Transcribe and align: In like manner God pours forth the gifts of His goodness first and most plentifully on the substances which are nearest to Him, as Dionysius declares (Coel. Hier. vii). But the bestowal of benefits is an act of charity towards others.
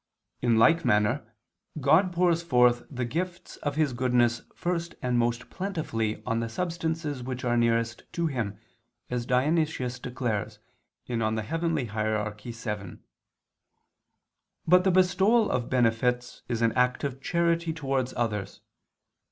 In 0.41 0.55
like 0.57 0.83
manner 0.83 1.31
God 1.79 2.11
pours 2.11 2.41
forth 2.41 2.87
the 2.89 3.05
gifts 3.05 3.57
of 3.57 3.75
His 3.75 3.93
goodness 3.93 4.41
first 4.55 4.95
and 4.99 5.19
most 5.19 5.51
plentifully 5.51 6.23
on 6.25 6.39
the 6.39 6.49
substances 6.49 7.21
which 7.21 7.43
are 7.45 7.55
nearest 7.55 8.11
to 8.13 8.25
Him, 8.25 8.57
as 9.11 9.27
Dionysius 9.27 9.99
declares 9.99 10.57
(Coel. 11.07 11.19
Hier. 11.39 12.35
vii). 12.35 12.97
But 14.67 14.83
the 14.83 14.89
bestowal 14.91 15.51
of 15.51 15.69
benefits 15.69 16.41
is 16.49 16.63
an 16.63 16.71
act 16.71 17.03
of 17.03 17.21
charity 17.21 17.71
towards 17.71 18.11
others. 18.15 18.59